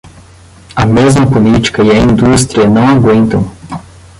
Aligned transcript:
A 0.75 0.83
mesma 0.83 1.27
política 1.29 1.83
e 1.83 1.91
a 1.91 1.95
indústria 1.99 2.67
não 2.67 2.87
aguentam. 2.87 3.47